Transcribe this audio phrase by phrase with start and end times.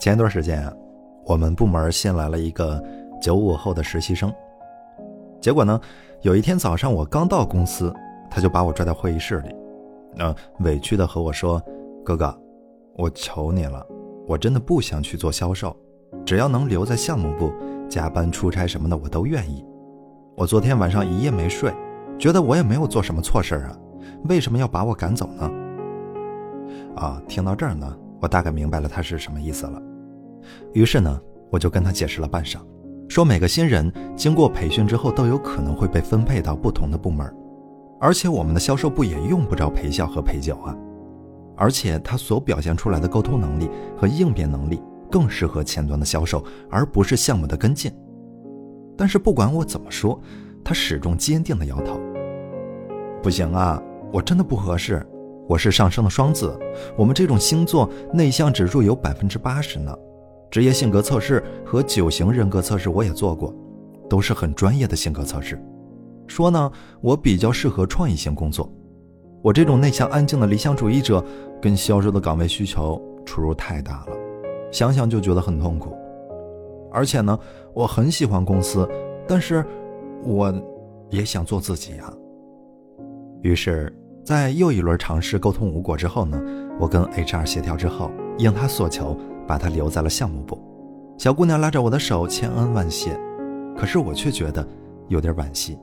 [0.00, 0.72] 前一段时间啊，
[1.26, 2.82] 我们部门新来了一个
[3.20, 4.32] 九五后的实习生。
[5.42, 5.78] 结果呢，
[6.22, 7.94] 有一天早上我刚到公司，
[8.30, 9.54] 他就把我拽到会议室里，
[10.16, 11.62] 嗯，委屈的和我说
[12.02, 12.34] ：“哥哥，
[12.96, 13.86] 我求你了，
[14.26, 15.76] 我真的不想去做销售，
[16.24, 17.52] 只要能留在项目部，
[17.86, 19.62] 加班出差什么的我都愿意。
[20.34, 21.70] 我昨天晚上一夜没睡，
[22.18, 23.76] 觉得我也没有做什么错事啊，
[24.30, 25.50] 为什么要把我赶走呢？”
[26.96, 29.82] 啊，听到这儿呢，我大概明白了他是什么意思了。
[30.72, 32.58] 于是呢，我就跟他解释了半晌，
[33.08, 37.32] 说每个新人经过培训之后都有可能会被分配到不同的部门，
[38.00, 40.76] 而且我们的销售部也用不着陪笑和陪酒啊，
[41.56, 47.92] 而且他所表现出来的沟通能力和应变能力更适合前端的销售，而不是项目的跟进。
[48.96, 50.20] 但是不管我怎么说，
[50.62, 51.98] 他始终坚定的摇头。
[53.22, 55.04] 不行啊，我真的不合适，
[55.48, 56.58] 我是上升的双子，
[56.96, 59.94] 我们这种星座内向指数有百分之八十呢。
[60.50, 63.54] 职业性格测试和九型人格测试我也做过，
[64.08, 65.56] 都是很专业的性格测试。
[66.26, 68.70] 说呢，我比较适合创意性工作。
[69.42, 71.24] 我这种内向安静的理想主义者，
[71.62, 74.16] 跟销售的岗位需求出入太大了，
[74.72, 75.96] 想想就觉得很痛苦。
[76.92, 77.38] 而且呢，
[77.72, 78.88] 我很喜欢公司，
[79.28, 79.64] 但是
[80.24, 80.52] 我
[81.10, 82.12] 也想做自己呀。
[83.42, 83.92] 于是，
[84.24, 86.42] 在又一轮尝试沟通无果之后呢，
[86.80, 89.16] 我跟 HR 协调之后，应他所求。
[89.50, 90.56] 把她留在了项目部，
[91.18, 93.18] 小姑娘拉着我的手，千恩万谢。
[93.76, 94.64] 可是我却觉得
[95.08, 95.76] 有点惋惜。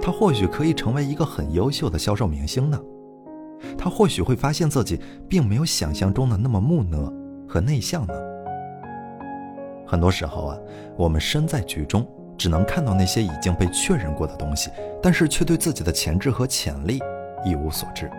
[0.00, 2.80] 她或许可以成为一个很优秀的销售明星呢，
[3.76, 7.12] 她或许会发现自己并没有想象中的那么木讷
[7.46, 8.14] 和内向呢。
[9.86, 10.58] 很多时候啊，
[10.96, 12.02] 我们身在局中，
[12.38, 14.70] 只能看到那些已经被确认过的东西，
[15.02, 16.98] 但是却对自己的潜质和潜力
[17.44, 18.10] 一无所知。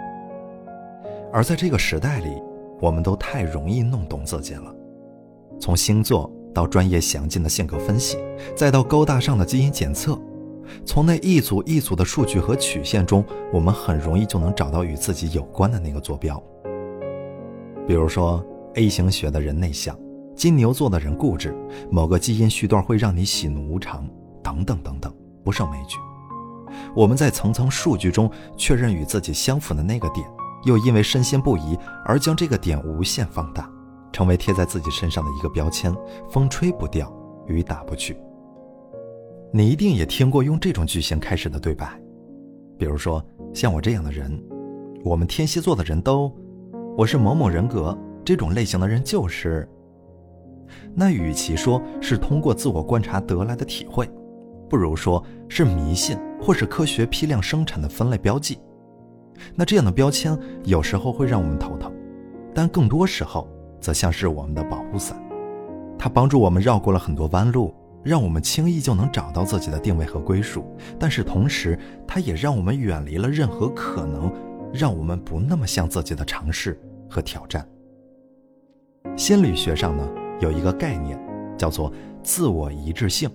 [1.32, 2.40] 而在这个时代里，
[2.84, 4.76] 我们都太容易弄懂自己了，
[5.58, 8.18] 从星座到专业详尽的性格分析，
[8.58, 10.20] 再到高大上的基因检测，
[10.86, 13.24] 从那一组一组的数据和曲线中，
[13.54, 16.44] 我们很容易就能找到与自己有关的那个坐标。
[17.88, 19.98] 比如说，A 型血的人内向，
[20.36, 21.56] 金牛座的人固执，
[21.90, 24.06] 某个基因序段会让你喜怒无常，
[24.44, 25.10] 等等等等，
[25.42, 25.96] 不胜枚举。
[26.94, 30.28] 我们在层层数据中确认与自己相符的那个点。
[30.66, 33.70] 又因为深信不疑而将这个点无限放大，
[34.12, 35.94] 成为贴在自己身上的一个标签，
[36.30, 37.12] 风吹不掉，
[37.48, 38.18] 雨打不去。
[39.52, 41.88] 你一定也听过用这种句型开始的对白，
[42.78, 44.42] 比如说像我这样的人，
[45.04, 46.34] 我们天蝎座的人都，
[46.98, 49.68] 我是某某人格这种类型的人就是。
[50.96, 54.10] 那与其说是通过自我观察得来的体会，
[54.70, 58.58] 不如说是迷信或是科学批量生产的分类标记。
[59.56, 61.92] 那这样的标签有时候会让我们头疼，
[62.54, 63.48] 但更多时候
[63.80, 65.22] 则像是我们的保护伞，
[65.98, 67.74] 它帮助我们绕过了很多弯路，
[68.04, 70.66] 让我们轻易就能找到自己的定位和归属。
[71.00, 71.78] 但是同时，
[72.08, 74.32] 它也让我们远离了任何可能
[74.74, 76.80] 让我们不那么像自己的尝试
[77.10, 77.68] 和挑战。
[79.16, 81.20] 心理学上呢，有一个概念
[81.58, 81.92] 叫做
[82.24, 83.30] 自我一致性，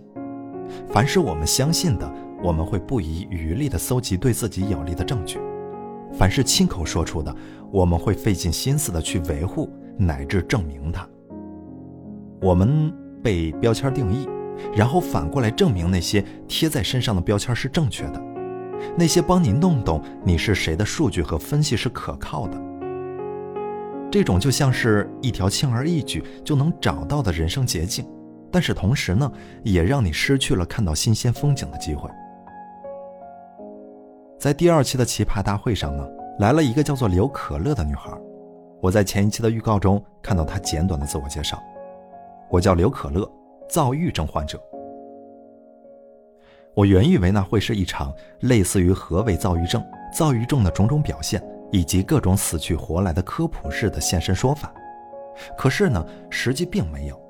[0.88, 2.10] 凡是我们相信的，
[2.42, 5.38] 我们会不遗余力地搜集对自己有利的证据。
[6.12, 7.34] 凡是亲口说出的，
[7.70, 11.06] 我们会费尽心思的去维护乃至证明它。
[12.40, 12.92] 我们
[13.22, 14.28] 被标签定义，
[14.74, 18.22] 然后反过来证明那些贴在身上的标签是正确的，
[18.96, 22.60] 那些帮你弄懂你是谁的数据和分析是可靠的。
[24.10, 28.06] 这种就像是一条轻而易举就能找到的人生捷径，
[28.50, 29.30] 但是同时呢，
[29.62, 32.08] 也让你失去了看到新鲜风景的机会。
[34.38, 38.08] 在第二期的奇葩大会上呢，来了一个叫做刘可乐的女孩。
[38.80, 41.60] 我在前一期的预告中看到她简短的自我介绍
[42.48, 43.28] ：“我叫刘可乐，
[43.68, 44.62] 躁郁症患者。”
[46.72, 49.84] 我原以为那会是一场类似于何为躁郁症、
[50.14, 54.72] 躁郁症的种种表现以及各种死去活来的科普式的现身说法，
[55.56, 57.20] 可是呢，实际并没有。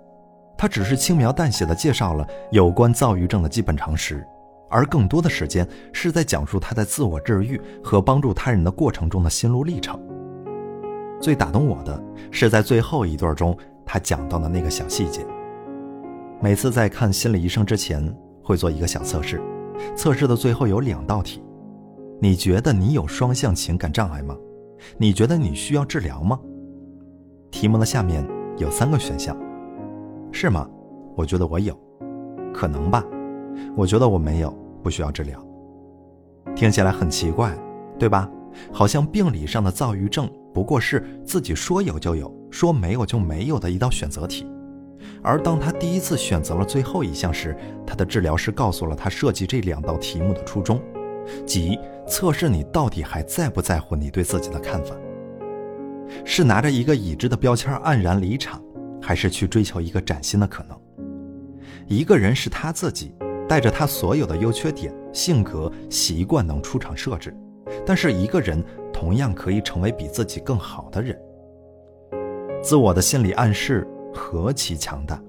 [0.59, 4.27] 他只是轻描淡写的介绍了有关躁郁症的基本常识。
[4.69, 10.00] 而更多的时间是在讲述他在自我治愈和帮助他人的过程中的心路历程。
[11.20, 15.26] 最打动我的是在最后一段中，他讲到的那个小细节。
[16.41, 19.41] 每次在看心理医生之前，会做一个小测试，
[19.97, 21.43] 测试的最后有两道题：
[22.20, 24.37] 你觉得你有双向情感障碍吗？
[24.97, 26.38] 你觉得你需要治疗吗？
[27.50, 28.25] 题目的下面
[28.59, 29.37] 有三个选项，
[30.31, 30.69] 是吗？
[31.17, 31.76] 我觉得我有，
[32.55, 33.05] 可能吧。
[33.76, 34.50] 我觉得我没有，
[34.82, 35.43] 不需要治疗。
[36.56, 37.56] 听起来很奇怪，
[37.99, 38.28] 对吧？
[38.72, 44.46] 好像病理上的躁郁症不过是自己说有就有，说没有就没有的一道选择题。
[45.22, 47.56] 而当他第一次选择了最后一项时，
[47.87, 50.81] 他的治疗师告诉了他设计这两道题目的初衷，
[51.46, 51.78] 即
[52.08, 54.96] 测试你到底还在不在乎你对自己的看法。
[56.25, 58.60] 是拿着一个已知的标签黯然离场，
[59.00, 60.76] 还是去追求一个崭新的可能？
[61.87, 63.12] 一个人是他自己，
[63.49, 67.35] 带着他所有的优缺点、性格、习惯能出场设置，
[67.87, 68.62] 但是一个人
[68.93, 71.19] 同样可以成为比自己更好的人。
[72.62, 75.21] 自我的心理暗示何其强大！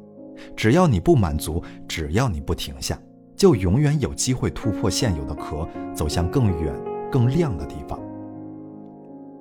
[0.56, 3.00] 只要你不满足，只要你不停下，
[3.36, 6.76] 就永远有机会突破现有的壳，走向更远、
[7.12, 8.00] 更亮的地方。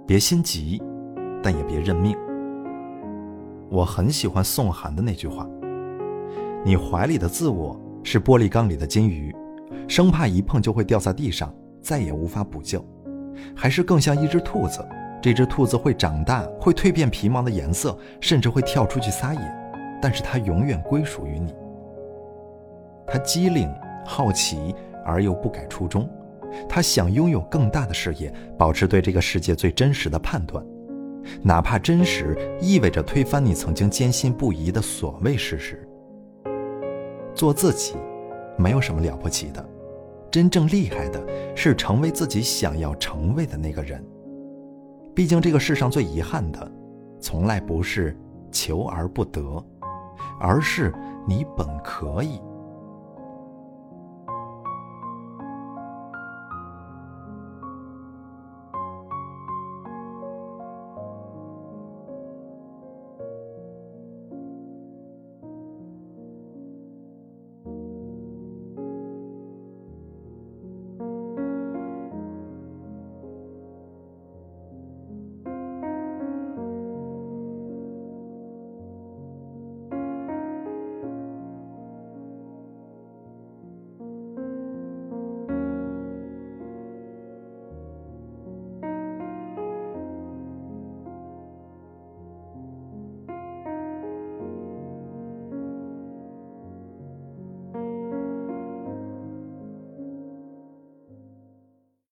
[0.06, 0.80] 别心急。
[1.40, 2.16] 但也别认命。
[3.70, 5.48] 我很喜欢宋涵的那句话
[6.66, 9.36] ：“你怀里的自我是玻璃缸里的金鱼，
[9.86, 12.80] 生怕一碰就会掉在地上，再也无法补救；
[13.54, 14.82] 还是更像一只兔子，
[15.20, 19.40] 这只兔子会长大，会蜕变皮毛的颜色，甚至会跳出去撒野，
[20.00, 21.54] 但是它永远归属于你。
[23.06, 23.68] 它机灵、
[24.06, 24.74] 好奇
[25.04, 26.08] 而又不改初衷，
[26.66, 30.64] 它想拥有更大的视野，保持对这个世界最真实的判断。”
[31.44, 35.86] 哪怕真实意味着推翻你曾经坚信不疑的所谓事实，
[37.38, 37.94] 做自己，
[38.56, 39.64] 没有什么了不起的，
[40.28, 41.24] 真正厉害的
[41.54, 44.04] 是成为自己想要成为的那个人。
[45.14, 46.68] 毕竟这个世上最遗憾的，
[47.20, 48.18] 从来不是
[48.50, 49.40] 求而不得，
[50.40, 50.92] 而是
[51.28, 52.40] 你本可以，